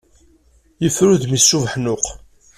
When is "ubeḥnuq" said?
1.57-2.05